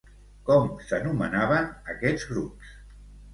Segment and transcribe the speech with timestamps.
[0.45, 2.73] Com s'anomenaven aquests grups?